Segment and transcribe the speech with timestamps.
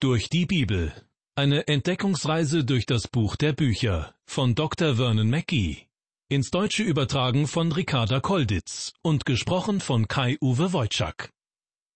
[0.00, 0.92] Durch die Bibel.
[1.34, 4.94] Eine Entdeckungsreise durch das Buch der Bücher von Dr.
[4.94, 5.88] Vernon Mackey.
[6.28, 11.30] Ins Deutsche übertragen von Ricarda Kolditz und gesprochen von Kai-Uwe Wojczak.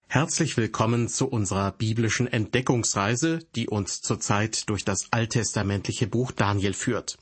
[0.08, 7.18] Herzlich willkommen zu unserer biblischen Entdeckungsreise, die uns zurzeit durch das alttestamentliche Buch Daniel führt.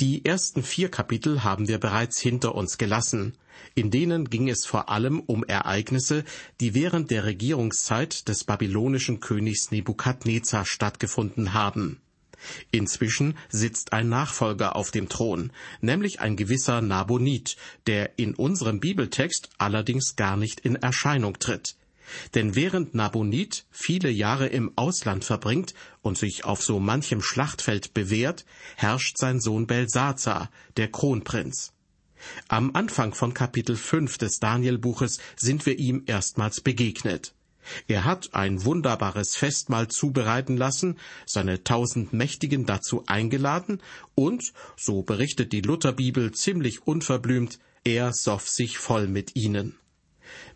[0.00, 3.36] Die ersten vier Kapitel haben wir bereits hinter uns gelassen.
[3.74, 6.24] In denen ging es vor allem um Ereignisse,
[6.60, 12.00] die während der Regierungszeit des babylonischen Königs Nebukadnezar stattgefunden haben.
[12.70, 19.50] Inzwischen sitzt ein Nachfolger auf dem Thron, nämlich ein gewisser Nabonid, der in unserem Bibeltext
[19.58, 21.76] allerdings gar nicht in Erscheinung tritt.
[22.34, 28.44] Denn während Nabonid viele Jahre im Ausland verbringt und sich auf so manchem Schlachtfeld bewährt,
[28.76, 31.72] herrscht sein Sohn Belsazar, der Kronprinz.
[32.48, 37.34] Am Anfang von Kapitel 5 des Danielbuches sind wir ihm erstmals begegnet.
[37.86, 43.80] Er hat ein wunderbares Festmahl zubereiten lassen, seine tausend Mächtigen dazu eingeladen
[44.14, 49.76] und, so berichtet die Lutherbibel ziemlich unverblümt, er soff sich voll mit ihnen.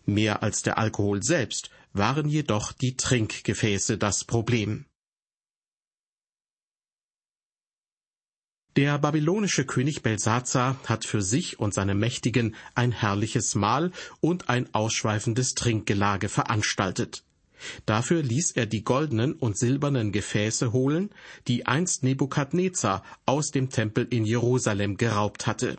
[0.07, 4.85] Mehr als der Alkohol selbst waren jedoch die Trinkgefäße das Problem.
[8.77, 13.91] Der babylonische König Belsazar hat für sich und seine Mächtigen ein herrliches Mahl
[14.21, 17.25] und ein ausschweifendes Trinkgelage veranstaltet.
[17.85, 21.09] Dafür ließ er die goldenen und silbernen Gefäße holen,
[21.47, 25.77] die einst Nebukadnezar aus dem Tempel in Jerusalem geraubt hatte.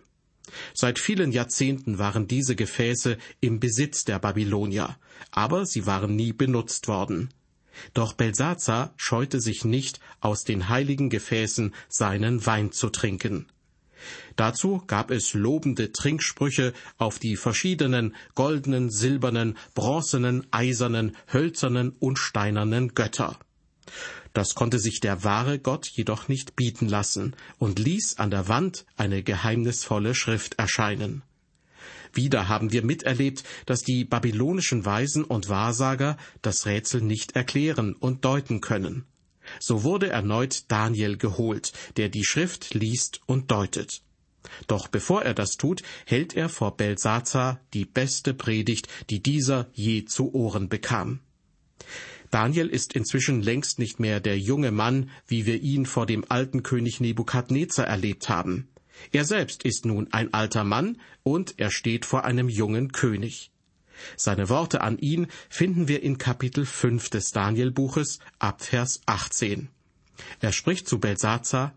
[0.75, 4.97] Seit vielen Jahrzehnten waren diese Gefäße im Besitz der Babylonier,
[5.31, 7.31] aber sie waren nie benutzt worden.
[7.95, 13.47] Doch Belsazar scheute sich nicht, aus den heiligen Gefäßen seinen Wein zu trinken.
[14.37, 22.95] Dazu gab es lobende Trinksprüche auf die verschiedenen goldenen, silbernen, bronzenen, eisernen, hölzernen und steinernen
[22.95, 23.39] Götter.
[24.33, 28.87] Das konnte sich der wahre Gott jedoch nicht bieten lassen und ließ an der Wand
[28.97, 31.23] eine geheimnisvolle Schrift erscheinen.
[32.13, 38.25] Wieder haben wir miterlebt, dass die babylonischen Weisen und Wahrsager das Rätsel nicht erklären und
[38.25, 39.05] deuten können.
[39.61, 44.02] So wurde erneut Daniel geholt, der die Schrift liest und deutet.
[44.67, 50.05] Doch bevor er das tut, hält er vor Belsazar die beste Predigt, die dieser je
[50.05, 51.20] zu Ohren bekam.
[52.30, 56.62] Daniel ist inzwischen längst nicht mehr der junge Mann, wie wir ihn vor dem alten
[56.62, 58.68] König Nebukadnezar erlebt haben.
[59.12, 63.50] Er selbst ist nun ein alter Mann und er steht vor einem jungen König.
[64.16, 69.68] Seine Worte an ihn finden wir in Kapitel 5 des Danielbuches ab Vers 18.
[70.40, 71.74] Er spricht zu Belsazar,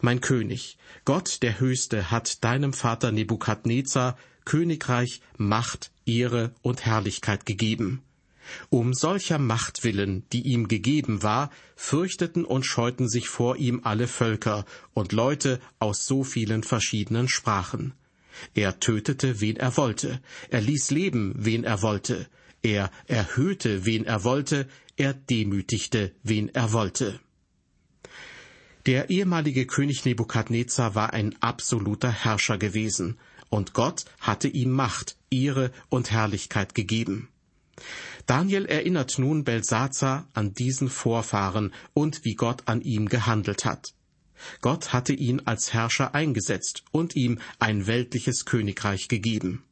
[0.00, 8.02] Mein König, Gott der Höchste hat deinem Vater Nebukadnezar Königreich, Macht, Ehre und Herrlichkeit gegeben.
[8.70, 14.08] Um solcher Macht willen, die ihm gegeben war, fürchteten und scheuten sich vor ihm alle
[14.08, 14.64] Völker
[14.94, 17.94] und Leute aus so vielen verschiedenen Sprachen.
[18.54, 20.20] Er tötete, wen er wollte,
[20.50, 22.28] er ließ leben, wen er wollte,
[22.62, 27.20] er erhöhte, wen er wollte, er demütigte, wen er wollte.
[28.86, 35.70] Der ehemalige König Nebukadnezar war ein absoluter Herrscher gewesen, und Gott hatte ihm Macht, Ehre
[35.88, 37.28] und Herrlichkeit gegeben.
[38.26, 43.94] Daniel erinnert nun Belsazar an diesen Vorfahren und wie Gott an ihm gehandelt hat.
[44.60, 49.64] Gott hatte ihn als Herrscher eingesetzt und ihm ein weltliches Königreich gegeben.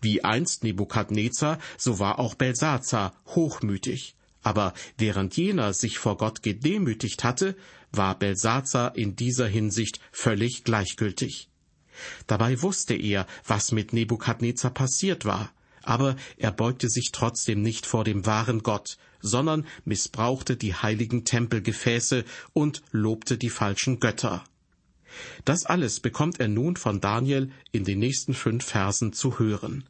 [0.00, 4.14] Wie einst Nebukadnezar, so war auch Belsazar hochmütig.
[4.42, 7.56] Aber während jener sich vor Gott gedemütigt hatte,
[7.92, 11.48] war Belsazar in dieser Hinsicht völlig gleichgültig.
[12.26, 15.52] Dabei wusste er, was mit Nebukadnezar passiert war
[15.82, 22.24] aber er beugte sich trotzdem nicht vor dem wahren Gott, sondern missbrauchte die heiligen Tempelgefäße
[22.52, 24.44] und lobte die falschen Götter.
[25.44, 29.84] Das alles bekommt er nun von Daniel in den nächsten fünf Versen zu hören.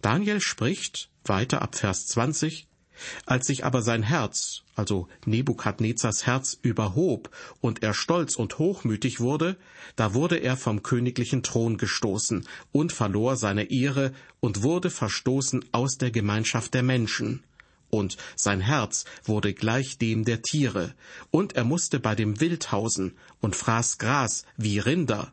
[0.00, 2.66] Daniel spricht, weiter ab Vers 20,
[3.26, 7.30] als sich aber sein Herz, also Nebukadnezars Herz, überhob
[7.60, 9.56] und er stolz und hochmütig wurde,
[9.96, 15.96] da wurde er vom königlichen Thron gestoßen und verlor seine Ehre und wurde verstoßen aus
[15.96, 17.42] der Gemeinschaft der Menschen.
[17.90, 20.94] Und sein Herz wurde gleich dem der Tiere,
[21.30, 25.32] und er musste bei dem Wild hausen und fraß Gras wie Rinder,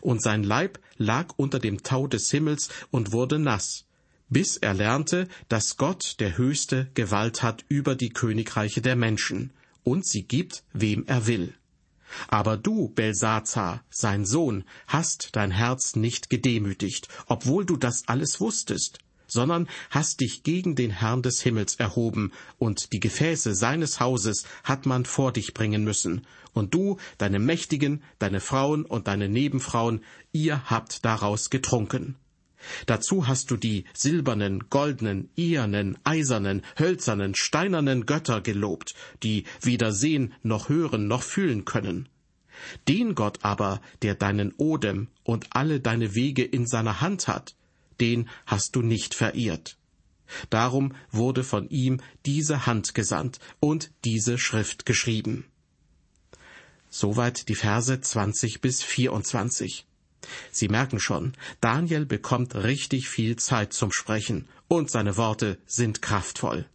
[0.00, 3.84] und sein Leib lag unter dem Tau des Himmels und wurde nass,
[4.30, 10.06] bis er lernte, dass Gott, der Höchste, Gewalt hat über die Königreiche der Menschen, und
[10.06, 11.54] sie gibt, wem er will.
[12.28, 18.98] Aber du, Belsazar, sein Sohn, hast dein Herz nicht gedemütigt, obwohl du das alles wusstest,
[19.26, 24.86] sondern hast dich gegen den Herrn des Himmels erhoben, und die Gefäße seines Hauses hat
[24.86, 26.26] man vor dich bringen müssen.
[26.52, 32.16] Und du, deine Mächtigen, deine Frauen und deine Nebenfrauen, ihr habt daraus getrunken.
[32.86, 40.34] Dazu hast du die silbernen, goldenen, ehernen, eisernen, hölzernen, steinernen Götter gelobt, die weder sehen
[40.42, 42.08] noch hören noch fühlen können.
[42.88, 47.54] Den Gott aber, der deinen Odem und alle deine Wege in seiner Hand hat,
[48.00, 49.76] den hast du nicht verehrt.
[50.48, 55.46] Darum wurde von ihm diese Hand gesandt und diese Schrift geschrieben.
[56.88, 59.86] Soweit die Verse 20 bis 24.
[60.50, 66.66] Sie merken schon, Daniel bekommt richtig viel Zeit zum Sprechen und seine Worte sind kraftvoll.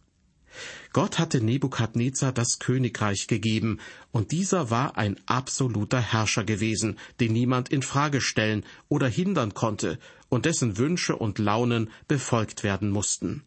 [0.92, 3.80] Gott hatte Nebukadnezar das Königreich gegeben,
[4.12, 9.98] und dieser war ein absoluter Herrscher gewesen, den niemand in Frage stellen oder hindern konnte
[10.30, 13.44] und dessen Wünsche und Launen befolgt werden mussten.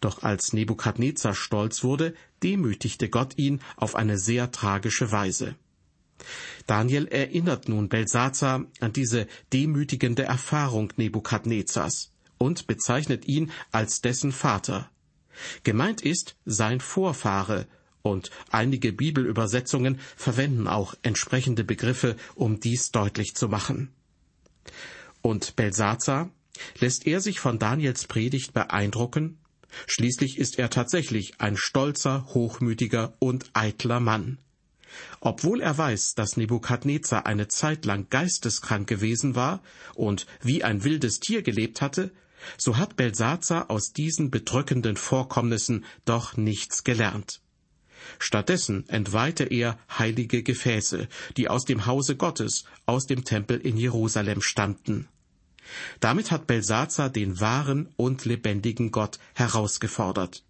[0.00, 5.54] Doch als Nebukadnezar stolz wurde, demütigte Gott ihn auf eine sehr tragische Weise.
[6.66, 14.90] Daniel erinnert nun Belsazar an diese demütigende Erfahrung Nebukadnezars und bezeichnet ihn als dessen Vater.
[15.64, 17.66] Gemeint ist sein Vorfahre,
[18.02, 23.90] und einige Bibelübersetzungen verwenden auch entsprechende Begriffe, um dies deutlich zu machen.
[25.22, 26.30] Und Belsazar,
[26.78, 29.38] lässt er sich von Daniels Predigt beeindrucken?
[29.86, 34.38] Schließlich ist er tatsächlich ein stolzer, hochmütiger und eitler Mann.
[35.20, 39.62] Obwohl er weiß, dass Nebukadnezar eine Zeit lang geisteskrank gewesen war
[39.94, 42.12] und wie ein wildes Tier gelebt hatte,
[42.56, 47.40] so hat Belsazar aus diesen bedrückenden Vorkommnissen doch nichts gelernt.
[48.18, 54.40] Stattdessen entweihte er heilige Gefäße, die aus dem Hause Gottes, aus dem Tempel in Jerusalem
[54.40, 55.08] stammten.
[56.00, 60.42] Damit hat Belsazar den wahren und lebendigen Gott herausgefordert.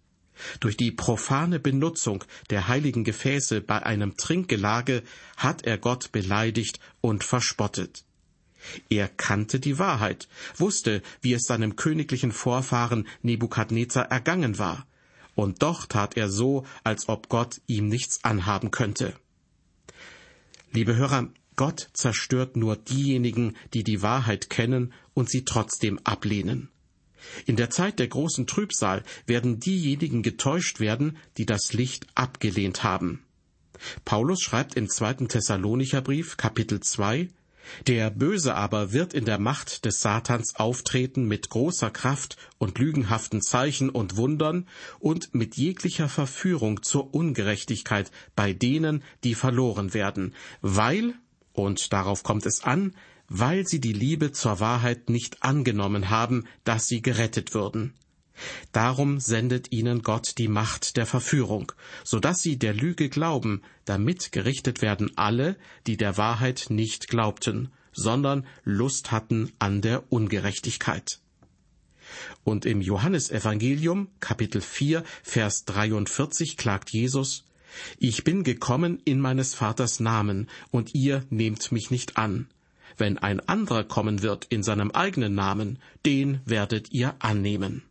[0.59, 5.03] Durch die profane Benutzung der heiligen Gefäße bei einem Trinkgelage
[5.37, 8.03] hat er Gott beleidigt und verspottet.
[8.89, 14.85] Er kannte die Wahrheit, wusste, wie es seinem königlichen Vorfahren Nebukadnezar ergangen war,
[15.35, 19.13] und doch tat er so, als ob Gott ihm nichts anhaben könnte.
[20.71, 26.69] Liebe Hörer, Gott zerstört nur diejenigen, die die Wahrheit kennen und sie trotzdem ablehnen.
[27.45, 33.23] In der Zeit der großen Trübsal werden diejenigen getäuscht werden, die das Licht abgelehnt haben.
[34.05, 37.29] Paulus schreibt im zweiten Thessalonicher Brief, Kapitel 2,
[37.87, 43.41] der Böse aber wird in der Macht des Satans auftreten mit großer Kraft und lügenhaften
[43.41, 44.67] Zeichen und Wundern
[44.99, 51.13] und mit jeglicher Verführung zur Ungerechtigkeit bei denen, die verloren werden, weil,
[51.53, 52.95] und darauf kommt es an,
[53.33, 57.93] weil sie die Liebe zur Wahrheit nicht angenommen haben, dass sie gerettet würden.
[58.73, 61.71] Darum sendet ihnen Gott die Macht der Verführung,
[62.03, 65.55] so dass sie der Lüge glauben, damit gerichtet werden alle,
[65.87, 71.21] die der Wahrheit nicht glaubten, sondern Lust hatten an der Ungerechtigkeit.
[72.43, 77.45] Und im Johannesevangelium, Kapitel 4, Vers 43 klagt Jesus,
[77.97, 82.49] Ich bin gekommen in meines Vaters Namen, und ihr nehmt mich nicht an.
[83.01, 87.81] Wenn ein anderer kommen wird in seinem eigenen Namen, den werdet ihr annehmen.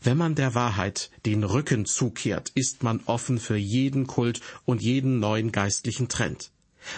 [0.00, 5.20] Wenn man der Wahrheit den Rücken zukehrt, ist man offen für jeden Kult und jeden
[5.20, 6.50] neuen geistlichen Trend.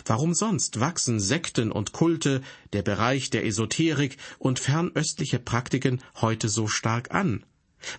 [0.07, 2.41] Warum sonst wachsen Sekten und Kulte,
[2.73, 7.45] der Bereich der Esoterik und fernöstliche Praktiken heute so stark an?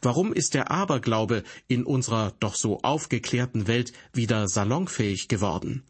[0.02, 5.84] Warum ist der Aberglaube in unserer doch so aufgeklärten Welt wieder salonfähig geworden?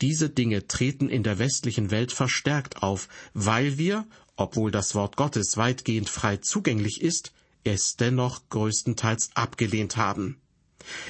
[0.00, 4.06] Diese Dinge treten in der westlichen Welt verstärkt auf, weil wir,
[4.36, 7.32] obwohl das Wort Gottes weitgehend frei zugänglich ist,
[7.64, 10.40] es dennoch größtenteils abgelehnt haben.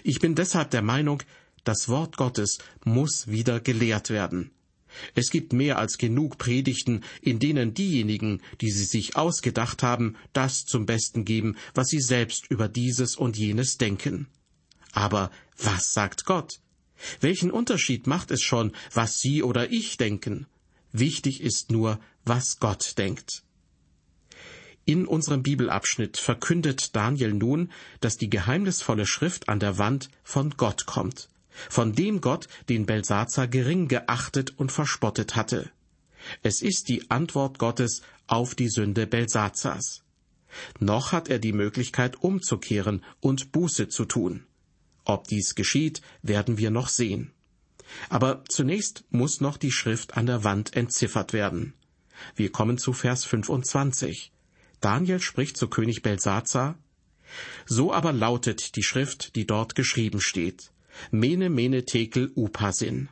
[0.02, 1.22] Ich bin deshalb der Meinung,
[1.64, 4.50] das Wort Gottes muss wieder gelehrt werden.
[5.14, 10.64] Es gibt mehr als genug Predigten, in denen diejenigen, die sie sich ausgedacht haben, das
[10.64, 14.28] zum Besten geben, was sie selbst über dieses und jenes denken.
[14.92, 16.60] Aber was sagt Gott?
[17.20, 20.46] Welchen Unterschied macht es schon, was Sie oder ich denken?
[20.92, 23.42] Wichtig ist nur, was Gott denkt.
[24.84, 30.86] In unserem Bibelabschnitt verkündet Daniel nun, dass die geheimnisvolle Schrift an der Wand von Gott
[30.86, 31.28] kommt,
[31.68, 35.70] von dem Gott, den Belsazar gering geachtet und verspottet hatte.
[36.42, 40.02] Es ist die Antwort Gottes auf die Sünde Belsazars.
[40.80, 44.46] Noch hat er die Möglichkeit umzukehren und Buße zu tun.
[45.08, 47.32] Ob dies geschieht, werden wir noch sehen.
[48.10, 51.72] Aber zunächst muss noch die Schrift an der Wand entziffert werden.
[52.36, 54.32] Wir kommen zu Vers 25.
[54.82, 56.78] Daniel spricht zu König Belsazar,
[57.64, 60.72] So aber lautet die Schrift, die dort geschrieben steht.
[61.10, 63.08] Mene, mene, tekel, upasin.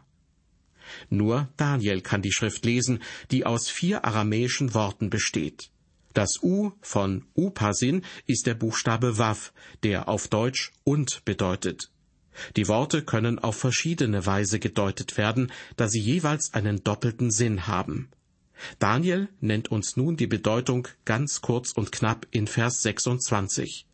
[1.08, 5.70] Nur Daniel kann die Schrift lesen, die aus vier aramäischen Worten besteht.
[6.16, 11.90] Das U von Upasin ist der Buchstabe Wav, der auf Deutsch und bedeutet.
[12.56, 18.08] Die Worte können auf verschiedene Weise gedeutet werden, da sie jeweils einen doppelten Sinn haben.
[18.78, 23.87] Daniel nennt uns nun die Bedeutung ganz kurz und knapp in Vers 26.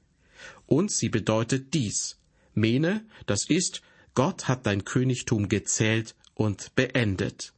[0.67, 2.21] Und sie bedeutet dies.
[2.55, 3.83] Mene, das ist,
[4.15, 7.53] Gott hat dein Königtum gezählt und beendet.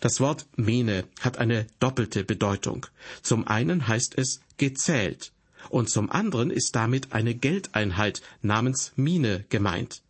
[0.00, 2.86] Das Wort Mene hat eine doppelte Bedeutung.
[3.22, 5.32] Zum einen heißt es gezählt
[5.68, 10.02] und zum anderen ist damit eine Geldeinheit namens Mine gemeint.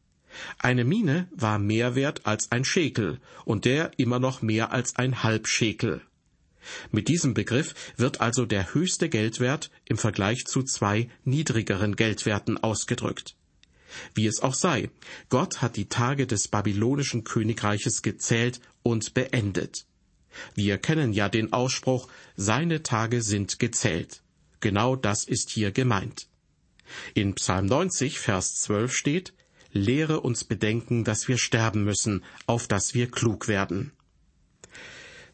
[0.58, 5.24] Eine Mine war mehr wert als ein Schekel und der immer noch mehr als ein
[5.24, 6.02] Halbschekel.
[6.92, 13.34] Mit diesem Begriff wird also der höchste Geldwert im Vergleich zu zwei niedrigeren Geldwerten ausgedrückt.
[14.14, 14.90] Wie es auch sei,
[15.28, 19.86] Gott hat die Tage des babylonischen Königreiches gezählt und beendet.
[20.54, 24.22] Wir kennen ja den Ausspruch, seine Tage sind gezählt.
[24.60, 26.28] Genau das ist hier gemeint.
[27.14, 29.32] In Psalm 90, Vers 12 steht,
[29.72, 33.92] Lehre uns bedenken, dass wir sterben müssen, auf dass wir klug werden.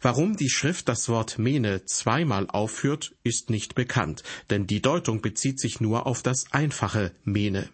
[0.01, 5.59] Warum die Schrift das Wort Mene zweimal aufführt, ist nicht bekannt, denn die Deutung bezieht
[5.59, 7.71] sich nur auf das einfache Mene.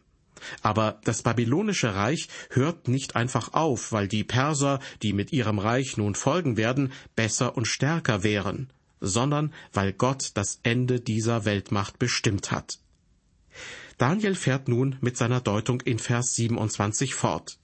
[0.63, 5.97] Aber das babylonische Reich hört nicht einfach auf, weil die Perser, die mit ihrem Reich
[5.97, 8.71] nun folgen werden, besser und stärker wären,
[9.01, 12.79] sondern weil Gott das Ende dieser Weltmacht bestimmt hat.
[13.99, 17.59] Daniel fährt nun mit seiner Deutung in Vers 27 fort.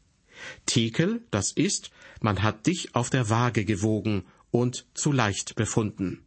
[0.67, 6.25] Tekel, das ist, man hat dich auf der Waage gewogen und zu leicht befunden.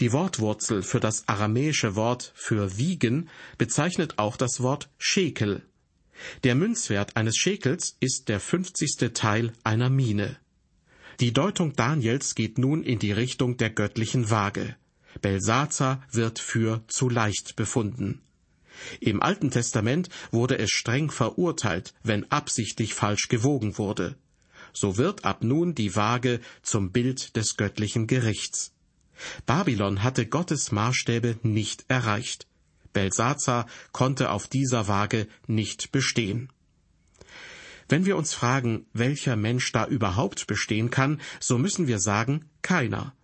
[0.00, 5.62] Die Wortwurzel für das aramäische Wort für wiegen bezeichnet auch das Wort Schekel.
[6.44, 10.36] Der Münzwert eines Schekels ist der fünfzigste Teil einer Mine.
[11.18, 14.76] Die Deutung Daniels geht nun in die Richtung der göttlichen Waage.
[15.20, 18.20] Belsazar wird für zu leicht befunden.
[19.00, 24.14] Im Alten Testament wurde es streng verurteilt, wenn absichtlich falsch gewogen wurde.
[24.72, 28.72] So wird ab nun die Waage zum Bild des göttlichen Gerichts.
[29.46, 32.46] Babylon hatte Gottes Maßstäbe nicht erreicht.
[32.92, 36.50] Belsazar konnte auf dieser Waage nicht bestehen.
[37.88, 43.14] Wenn wir uns fragen, welcher Mensch da überhaupt bestehen kann, so müssen wir sagen, keiner.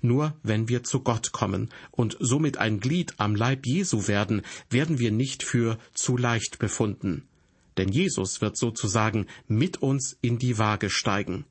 [0.00, 4.98] Nur wenn wir zu Gott kommen und somit ein Glied am Leib Jesu werden, werden
[4.98, 7.28] wir nicht für zu leicht befunden.
[7.76, 11.44] Denn Jesus wird sozusagen mit uns in die Waage steigen.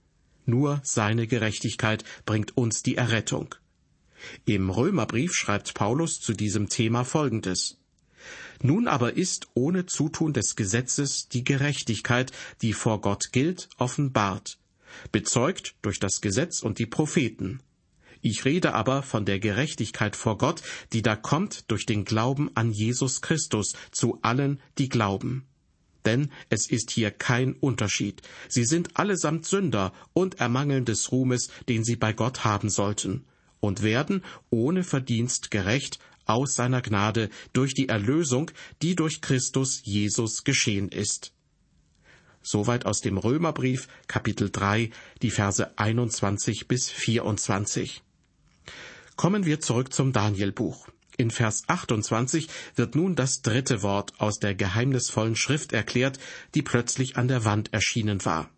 [0.45, 3.55] Nur seine Gerechtigkeit bringt uns die Errettung.
[4.45, 7.77] Im Römerbrief schreibt Paulus zu diesem Thema Folgendes.
[8.61, 14.57] Nun aber ist ohne Zutun des Gesetzes die Gerechtigkeit, die vor Gott gilt, offenbart,
[15.11, 17.59] bezeugt durch das Gesetz und die Propheten.
[18.21, 20.63] Ich rede aber von der Gerechtigkeit vor Gott,
[20.93, 25.45] die da kommt durch den Glauben an Jesus Christus zu allen, die glauben.
[26.05, 28.21] Denn es ist hier kein Unterschied.
[28.47, 33.25] Sie sind allesamt Sünder und ermangeln des Ruhmes, den sie bei Gott haben sollten
[33.65, 40.43] und werden ohne Verdienst gerecht aus seiner Gnade durch die Erlösung, die durch Christus Jesus
[40.43, 41.33] geschehen ist.
[42.41, 44.91] Soweit aus dem Römerbrief, Kapitel 3,
[45.23, 48.03] die Verse 21 bis 24.
[49.15, 50.87] Kommen wir zurück zum Danielbuch.
[51.17, 56.19] In Vers 28 wird nun das dritte Wort aus der geheimnisvollen Schrift erklärt,
[56.53, 58.49] die plötzlich an der Wand erschienen war.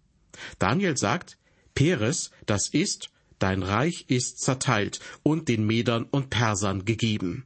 [0.60, 1.38] Daniel sagt,
[1.76, 7.46] Peres, das ist, Dein Reich ist zerteilt und den Medern und Persern gegeben.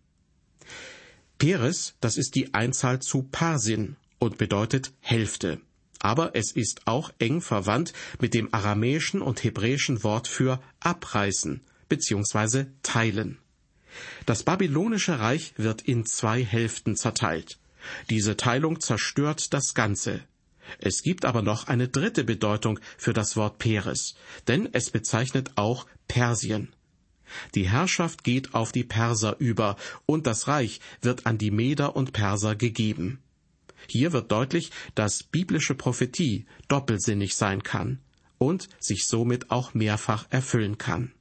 [1.38, 5.60] Peres, das ist die Einzahl zu Parsin und bedeutet Hälfte.
[6.00, 12.65] Aber es ist auch eng verwandt mit dem aramäischen und hebräischen Wort für abreißen bzw.
[12.83, 13.38] teilen.
[14.25, 17.60] Das babylonische Reich wird in zwei Hälften zerteilt.
[18.10, 20.21] Diese Teilung zerstört das Ganze.
[20.80, 24.16] Es gibt aber noch eine dritte Bedeutung für das Wort Peres,
[24.48, 26.74] denn es bezeichnet auch Persien.
[27.56, 32.13] Die Herrschaft geht auf die Perser über und das Reich wird an die Meder und
[32.13, 33.20] Perser gegeben.
[33.88, 38.00] Hier wird deutlich, dass biblische Prophetie doppelsinnig sein kann
[38.38, 41.13] und sich somit auch mehrfach erfüllen kann.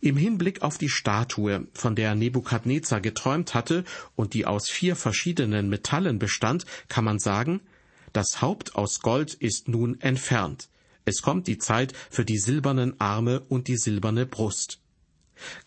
[0.00, 3.84] Im Hinblick auf die Statue, von der Nebukadnezar geträumt hatte
[4.14, 7.60] und die aus vier verschiedenen Metallen bestand, kann man sagen,
[8.16, 10.70] das Haupt aus Gold ist nun entfernt.
[11.04, 14.80] Es kommt die Zeit für die silbernen Arme und die silberne Brust.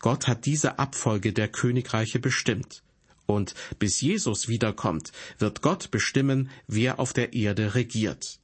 [0.00, 2.82] Gott hat diese Abfolge der Königreiche bestimmt.
[3.26, 8.40] Und bis Jesus wiederkommt, wird Gott bestimmen, wer auf der Erde regiert.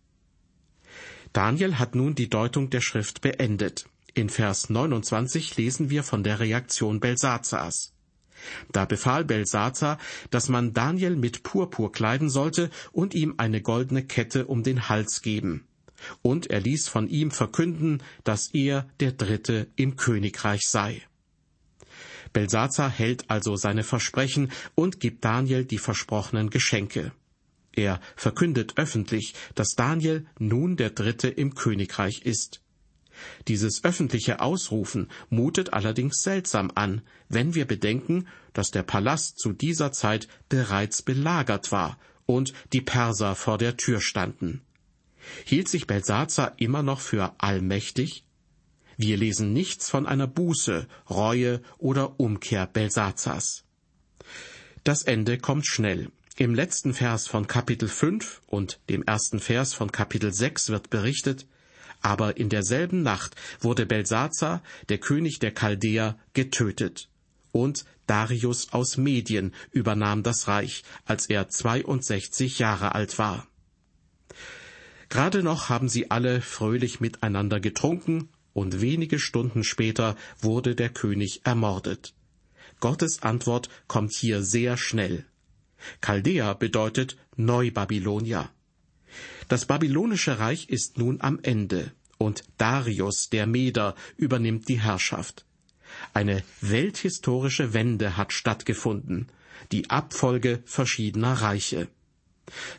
[1.32, 3.86] Daniel hat nun die Deutung der Schrift beendet.
[4.14, 7.92] In Vers 29 lesen wir von der Reaktion Belsazars.
[8.72, 9.98] Da befahl Belsazar,
[10.30, 15.22] dass man Daniel mit Purpur kleiden sollte und ihm eine goldene Kette um den Hals
[15.22, 15.64] geben.
[16.22, 21.02] Und er ließ von ihm verkünden, dass er der Dritte im Königreich sei.
[22.32, 27.12] Belsazar hält also seine Versprechen und gibt Daniel die versprochenen Geschenke.
[27.72, 32.60] Er verkündet öffentlich, dass Daniel nun der Dritte im Königreich ist.
[33.48, 39.92] Dieses öffentliche Ausrufen mutet allerdings seltsam an, wenn wir bedenken, dass der Palast zu dieser
[39.92, 44.62] Zeit bereits belagert war und die Perser vor der Tür standen.
[45.44, 48.24] Hielt sich Belsazar immer noch für allmächtig?
[48.96, 53.64] Wir lesen nichts von einer Buße, Reue oder Umkehr Belsazars.
[54.84, 56.10] Das Ende kommt schnell.
[56.38, 61.46] Im letzten Vers von Kapitel 5 und dem ersten Vers von Kapitel 6 wird berichtet,
[62.00, 67.08] aber in derselben Nacht wurde Belsazar, der König der Chaldäer, getötet.
[67.52, 73.46] Und Darius aus Medien übernahm das Reich, als er 62 Jahre alt war.
[75.08, 81.42] Gerade noch haben sie alle fröhlich miteinander getrunken, und wenige Stunden später wurde der König
[81.44, 82.14] ermordet.
[82.80, 85.26] Gottes Antwort kommt hier sehr schnell.
[86.00, 88.50] Chaldea bedeutet Neubabylonier.
[89.48, 95.44] Das babylonische Reich ist nun am Ende, und Darius, der Meder, übernimmt die Herrschaft.
[96.12, 99.28] Eine welthistorische Wende hat stattgefunden,
[99.72, 101.88] die Abfolge verschiedener Reiche.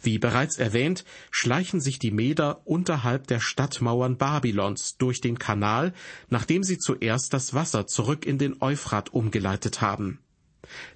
[0.02, 5.94] Wie bereits erwähnt, schleichen sich die Meder unterhalb der Stadtmauern Babylons durch den Kanal,
[6.30, 10.20] nachdem sie zuerst das Wasser zurück in den Euphrat umgeleitet haben.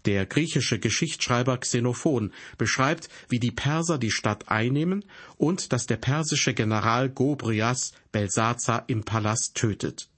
[0.05, 5.05] Der griechische Geschichtsschreiber Xenophon beschreibt, wie die Perser die Stadt einnehmen
[5.37, 10.09] und dass der persische General Gobrias Belsazar im Palast tötet.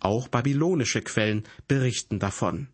[0.00, 2.68] Auch babylonische Quellen berichten davon.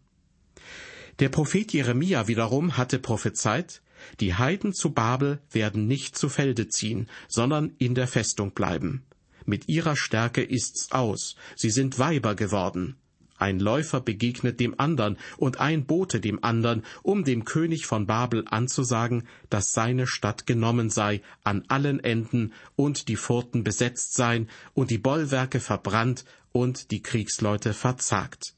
[1.19, 3.83] Der Prophet Jeremia wiederum hatte prophezeit,
[4.21, 9.05] die Heiden zu Babel werden nicht zu Felde ziehen, sondern in der Festung bleiben.
[9.45, 12.97] Mit ihrer Stärke ist's aus, sie sind Weiber geworden.
[13.38, 18.44] Ein Läufer begegnet dem andern und ein Bote dem andern, um dem König von Babel
[18.48, 24.90] anzusagen, dass seine Stadt genommen sei an allen Enden und die Furten besetzt seien und
[24.90, 28.55] die Bollwerke verbrannt und die Kriegsleute verzagt.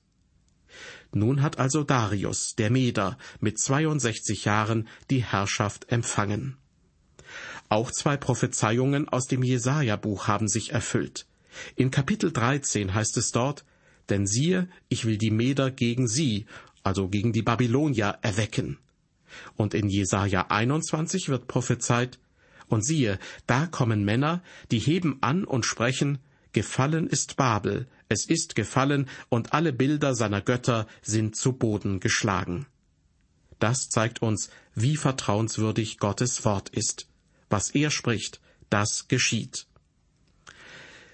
[1.12, 6.56] Nun hat also Darius, der Meder, mit 62 Jahren die Herrschaft empfangen.
[7.68, 11.26] Auch zwei Prophezeiungen aus dem Jesaja-Buch haben sich erfüllt.
[11.76, 13.64] In Kapitel 13 heißt es dort,
[14.10, 16.46] denn siehe, ich will die Meder gegen sie,
[16.82, 18.78] also gegen die Babylonier, erwecken.
[19.56, 22.18] Und in Jesaja 21 wird prophezeit,
[22.68, 26.18] und siehe, da kommen Männer, die heben an und sprechen,
[26.52, 32.66] Gefallen ist Babel, es ist gefallen, und alle Bilder seiner Götter sind zu Boden geschlagen.
[33.60, 37.06] Das zeigt uns, wie vertrauenswürdig Gottes Wort ist.
[37.50, 39.66] Was er spricht, das geschieht.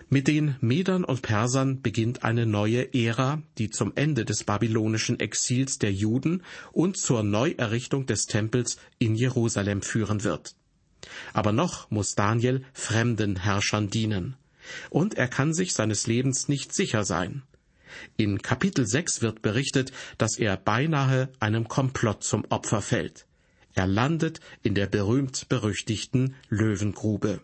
[0.09, 5.79] Mit den Medern und Persern beginnt eine neue Ära, die zum Ende des babylonischen Exils
[5.79, 10.55] der Juden und zur Neuerrichtung des Tempels in Jerusalem führen wird.
[11.33, 14.37] Aber noch muss Daniel fremden Herrschern dienen
[14.91, 17.43] und er kann sich seines Lebens nicht sicher sein.
[18.17, 23.27] In Kapitel 6 wird berichtet, dass er beinahe einem Komplott zum Opfer fällt.
[23.75, 27.41] Er landet in der berühmt-berüchtigten Löwengrube.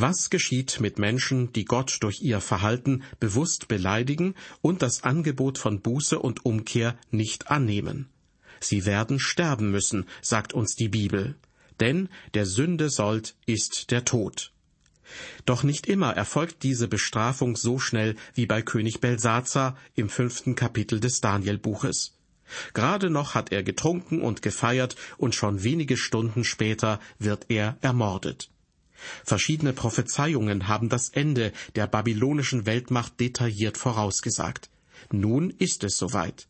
[0.00, 5.80] Was geschieht mit Menschen, die Gott durch ihr Verhalten bewusst beleidigen und das Angebot von
[5.80, 8.08] Buße und Umkehr nicht annehmen?
[8.60, 11.36] Sie werden sterben müssen, sagt uns die Bibel
[11.80, 14.52] denn der Sünde Sold ist der Tod.
[15.44, 21.00] Doch nicht immer erfolgt diese Bestrafung so schnell wie bei König Belsazar im fünften Kapitel
[21.00, 22.16] des Danielbuches.
[22.74, 28.50] Gerade noch hat er getrunken und gefeiert, und schon wenige Stunden später wird er ermordet.
[29.24, 34.70] Verschiedene Prophezeiungen haben das Ende der babylonischen Weltmacht detailliert vorausgesagt.
[35.10, 36.46] Nun ist es soweit.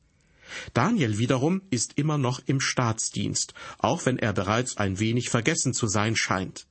[0.74, 5.86] Daniel wiederum ist immer noch im Staatsdienst, auch wenn er bereits ein wenig vergessen zu
[5.86, 6.66] sein scheint.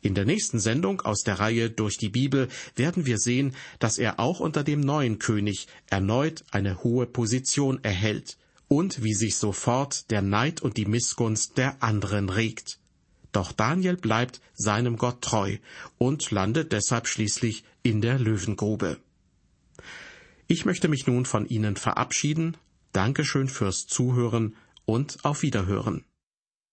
[0.00, 4.20] In der nächsten Sendung aus der Reihe Durch die Bibel werden wir sehen, dass er
[4.20, 10.22] auch unter dem neuen König erneut eine hohe Position erhält und wie sich sofort der
[10.22, 12.78] Neid und die Missgunst der anderen regt.
[13.32, 15.58] Doch Daniel bleibt seinem Gott treu
[15.98, 18.98] und landet deshalb schließlich in der Löwengrube.
[20.46, 22.56] Ich möchte mich nun von Ihnen verabschieden.
[22.92, 26.04] Dankeschön fürs Zuhören und auf Wiederhören.